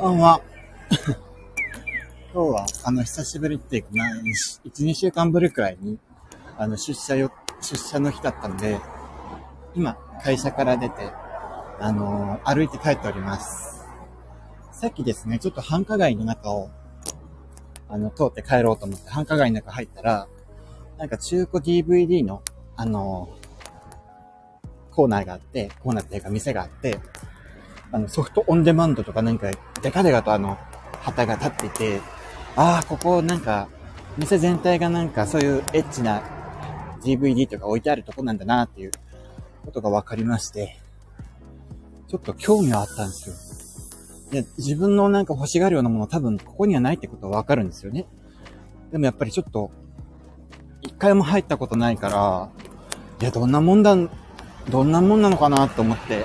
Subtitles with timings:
[0.00, 0.40] こんばんは。
[2.32, 3.88] 今日は、あの、久しぶりっていうか、
[4.64, 5.98] 1、2週間ぶりくらいに、
[6.56, 8.78] あの、出社よ、出社の日だったんで、
[9.74, 10.94] 今、会社から出て、
[11.80, 13.88] あのー、歩いて帰っております。
[14.70, 16.70] さっきですね、ちょっと繁華街の中を、
[17.88, 20.28] あの、通って帰ろうと思って、繁華街の中入ったら、
[20.96, 22.44] なんか中古 DVD の、
[22.76, 27.00] あのー、コーナーがあって、コーナーっていうか店があって、
[27.90, 29.50] あの、ソフトオンデマンドとかなんか、
[29.82, 30.58] デカデカとあの、
[31.00, 32.00] 旗が立っていて、
[32.56, 33.68] ああ、ここなんか、
[34.16, 36.22] 店全体がなんかそういうエッチな
[37.02, 38.90] DVD とか置いてあるとこなんだなっていう
[39.64, 40.78] ことが分かりまして、
[42.08, 43.34] ちょっと興味はあったんですよ。
[44.32, 48.06] いや、自分のなんか欲しがるようなもの多分ここにはないってことは分かるんですよね。
[48.90, 49.70] でもやっぱりちょっと、
[50.82, 52.50] 一回も入ったことないから、
[53.20, 53.96] いや、どんなもんだ、
[54.68, 56.24] どんなもんなのかなと思って、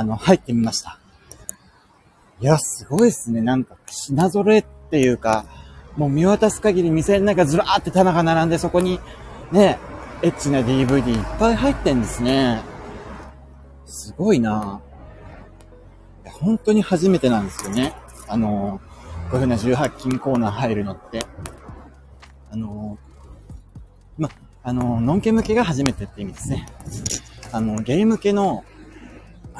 [0.00, 0.98] あの、入ってみました。
[2.40, 3.42] いや、すごいっすね。
[3.42, 5.44] なんか、品揃えっていうか、
[5.98, 8.98] もう見渡す限り店の中ずらーって棚が並んで、そこに、
[9.52, 9.78] ね、
[10.22, 12.62] エッチな DVD いっぱい入ってんですね。
[13.84, 14.80] すごいな
[16.24, 17.94] 本当に初めてなんですよね。
[18.26, 18.80] あの、
[19.30, 21.26] こういう風な18金コーナー入るのって。
[22.50, 22.96] あの、
[24.16, 24.30] ま、
[24.62, 26.66] あの、ノンケ向けが初めてって意味ですね。
[27.52, 28.64] あの、ゲーム系の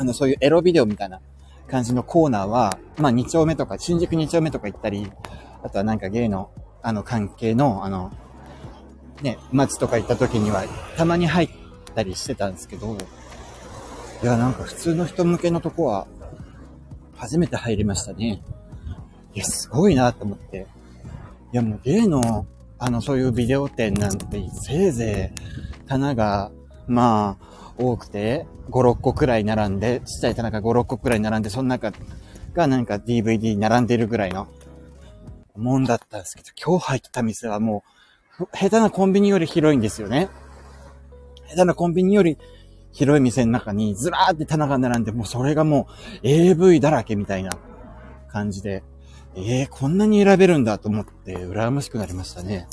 [0.00, 1.20] あの、そういうエロビデオみたいな
[1.68, 5.12] 感じのコーナーは、まあ2丁目とか、新宿2丁目とか行ったり、
[5.62, 6.50] あとはなんかゲイの、
[6.82, 8.10] あの関係の、あの、
[9.20, 10.64] ね、街とか行った時には、
[10.96, 11.48] たまに入っ
[11.94, 12.96] たりしてたんですけど、
[14.22, 16.06] いや、なんか普通の人向けのとこは、
[17.14, 18.42] 初めて入りましたね。
[19.34, 20.66] いや、すごいなと思って。
[21.52, 22.46] いや、もうゲイの、
[22.78, 25.34] あの、そういうビデオ店なんて、せいぜ
[25.84, 26.52] い、棚が、
[26.90, 31.92] まあ、多くて、5、6個くらい並んで、ちっちゃい棚が5、6個くらい並んで、その中
[32.52, 34.48] がなんか DVD 並んでるぐらいの
[35.56, 37.84] もんだったんですけど、今日入った店はも
[38.40, 40.28] う、下手なコンビニより広いんですよね。
[41.48, 42.38] 下手なコンビニより
[42.90, 45.86] 広い店の中にずらーって棚が並んで、もうそれがも
[46.24, 47.52] う AV だらけみたいな
[48.26, 48.82] 感じで、
[49.36, 52.66] ええー、こんなに選べるんだと思って、羨ましくなりましたね。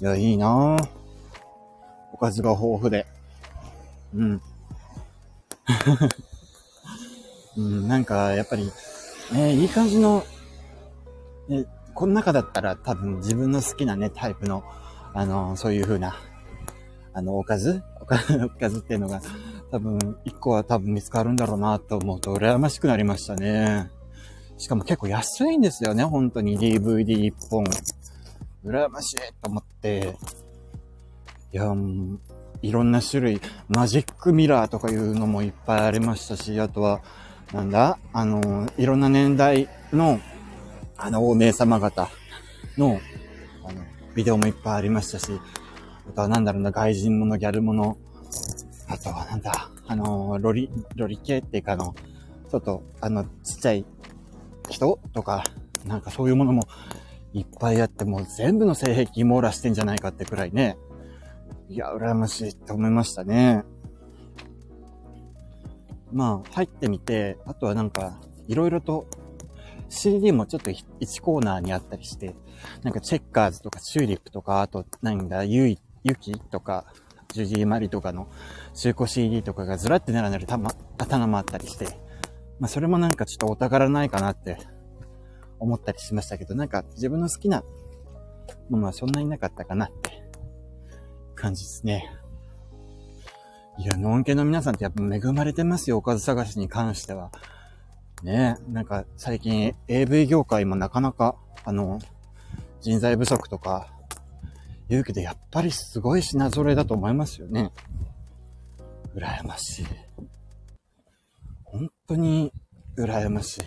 [0.00, 1.03] いや、いいなぁ。
[2.24, 3.06] おかずが豊富で。
[4.14, 4.40] うん。
[7.58, 8.72] うん、なんか、やっぱり、
[9.30, 10.24] ね、いい感じの、
[11.48, 14.64] ね、この中だったら多分自分の好きなね、タイプの、
[15.12, 16.16] あの、そういう風な、
[17.12, 17.82] あの、おかず？
[18.00, 18.16] おか
[18.70, 19.20] ずっていうのが、
[19.70, 23.90] 多分、一個は多分見つかるんだろうなと思うと、羨ましくなりましたね。
[24.56, 27.64] しかも結構安いんですよね、本当に DVD 一本。
[28.64, 30.16] 羨ましいと思って。
[31.54, 31.72] いや、
[32.62, 37.00] いろんな種類、マジックミラーとかいうのもいっぱいありましたし、あとは、
[37.52, 40.18] なんだあの、いろんな年代の、
[40.96, 42.10] あの、お姉様方
[42.76, 42.98] の、
[43.62, 43.84] あの、
[44.16, 45.40] ビデオもいっぱいありましたし、
[46.08, 47.98] あとはなんだろうな、外人もの、ギャルもの、
[48.88, 51.94] あとはなんだ、あの、ロリ、ロリ系っていうかあの、
[52.50, 53.84] ちょっと、あの、ちっちゃい
[54.70, 55.44] 人とか、
[55.86, 56.66] なんかそういうものも
[57.32, 60.76] いっぱいあって、もう全部の性癖網羅してんじゃないかってくらいね、
[61.68, 63.64] いや、羨ましいって思いましたね。
[66.12, 69.06] まあ、入ってみて、あとはなんか、いろいろと
[69.88, 72.34] CD もちょっと1コーナーにあったりして、
[72.82, 76.86] なんかチェッカーズとかチューリップとか、あと、なんだ、ユイ、ユキとか、
[77.32, 78.28] ジュジーマリとかの
[78.74, 81.86] 中古 CD とかがずらって並んでるたま、棚もあったりして、
[82.60, 84.58] まあそれもなんかちょっとお宝ないかなって
[85.58, 87.64] 思ったりしましたけど、なんか自分の好きな
[88.70, 90.13] ものはそんなになかったかなって
[91.44, 92.10] 感じですね。
[93.76, 97.30] いや、ノンケの皆さんってやっぱ恵まれてますよ、おかず探しに関しては。
[98.22, 102.00] ねえなんか最近 AV 業界もなかなか、あの、
[102.80, 103.88] 人材不足とか
[104.88, 107.70] 言うけど、やっぱりすごい品揃えだと思いますよね。
[109.14, 109.86] 羨ましい。
[111.64, 112.54] 本当に
[112.96, 113.62] 羨ましい。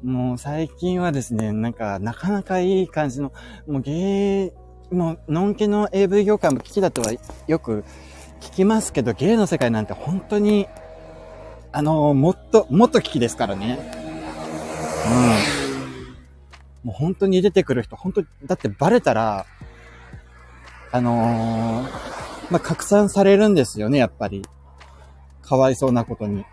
[0.06, 3.32] もう最近はですね、なんかなかなかいい感じの、
[3.66, 4.54] もう芸
[4.90, 7.12] もう、のんけの AV 業界も危機だとは
[7.46, 7.84] よく
[8.40, 10.68] 聞きますけど、芸の世界なんて本当に、
[11.72, 13.78] あのもっと、もっと危機ですからね。
[16.82, 16.88] うん。
[16.88, 19.46] もう本当に出てくる人、本当だってバレたら、
[20.92, 21.90] あのー、
[22.50, 24.44] まあ、拡散されるんですよね、やっぱり。
[25.42, 26.44] かわいそうなことに。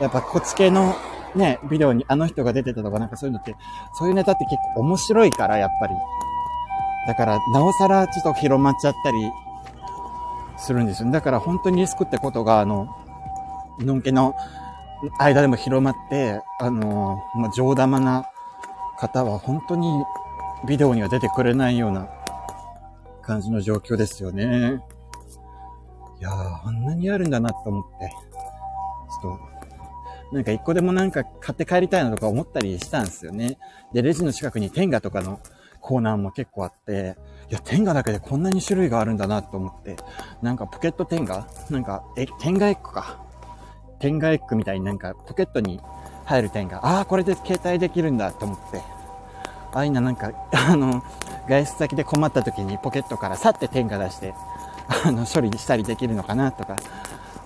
[0.00, 0.96] やっぱこっち系の
[1.34, 3.54] ね、ビデオにあの人が出てたとかなんかそういうのって、
[3.98, 5.94] そういうネタって結構面白いから、やっぱり。
[7.08, 9.32] だから、なおさらちょっと広まっちゃったり
[10.58, 11.10] するんですよ。
[11.10, 12.86] だから本当にリスクってことが、あの、
[13.78, 14.34] のんけの
[15.18, 18.26] 間でも広まって、あの、まあ、上玉な
[18.98, 20.04] 方は本当に
[20.66, 22.10] ビデオには出てくれないような
[23.22, 24.82] 感じの状況ですよね。
[26.20, 28.10] いやー、あんなにあるんだなと思って、
[29.22, 29.38] ちょっ
[30.30, 33.56] と、なんか一個でもなんか買って帰りたいなとか思ったりしたんですよね。
[33.94, 35.40] で、レジの近くに天下とかの
[35.88, 37.16] コーナーも結構あって、
[37.48, 39.96] いや、天下だけでこんなに種類があるんだなと思って、
[40.42, 41.48] なんかポケット天下？
[41.70, 43.24] なんか、え、天下エッグか。
[43.98, 45.80] 天下エッグみたいになんかポケットに
[46.26, 46.76] 入る天下。
[46.84, 48.82] ああ、これで携帯できるんだと思って。
[49.72, 51.02] ああいうのなんか、 あの、
[51.48, 54.34] 外出先で困った時にポケットからさって天下出して、
[55.06, 56.76] あの、処理したりできるのかなとか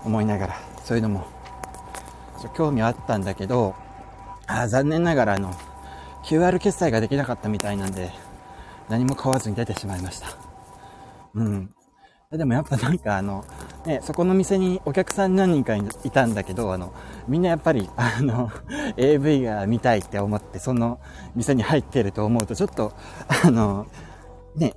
[0.05, 1.27] 思いながら、そういうのも、
[2.55, 3.77] 興味はあったんだけど、
[4.49, 5.53] あー残念ながらあの、
[6.25, 8.11] QR 決済ができなかったみたいなんで、
[8.93, 10.29] 何も買わずに出てしまいました。
[11.35, 11.75] うん。
[12.31, 13.43] でもやっぱなんかあの、
[13.87, 16.93] ね、そこの店にお客さん何人かいたんだけど、あの、
[17.27, 18.51] みんなやっぱり、あの、
[18.99, 21.01] AV が見たいって思って、その
[21.35, 22.93] 店に入ってると思うと、ちょっと、
[23.45, 23.87] あの、
[24.57, 24.75] ね、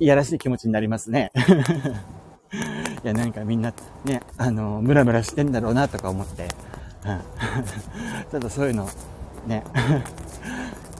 [0.00, 1.30] いやらしい気持ちになりますね。
[3.04, 3.72] いや、なんかみんな、
[4.04, 6.48] ね、あの、ムラムラしてんだろうなとか思って、
[7.06, 7.20] うん。
[8.32, 8.88] ただそういうの、
[9.46, 9.62] ね、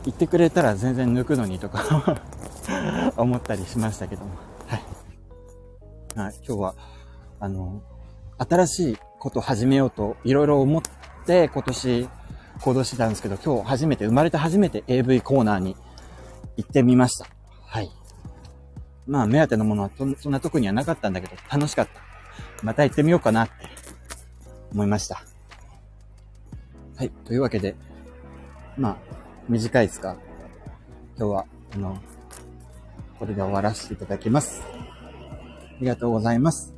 [0.04, 2.20] 言ってくれたら全然抜くのにとか
[3.16, 4.30] 思ったりしましたけども。
[4.66, 4.82] はい。
[6.16, 6.74] はい、今日は、
[7.40, 7.82] あの、
[8.38, 10.82] 新しいこと始めようといろいろ思っ
[11.24, 12.08] て今年
[12.60, 15.76] 行動してたんですけど、今日初めて、生まれて初めて AV コーナーに
[16.56, 17.26] 行ってみました。
[17.64, 17.90] はい。
[19.06, 22.00] まあ、目当てのものはそんな特にはなかったんだけど、楽しかった。
[22.62, 23.52] また行ってみようかなって
[24.72, 25.22] 思いました。
[26.96, 27.10] はい。
[27.24, 27.74] というわけで、
[28.76, 30.16] まあ、短いですか？
[31.18, 31.98] 今日は、あの、
[33.18, 34.62] これで終わらせていただきます。
[34.62, 36.74] ありがとうございます。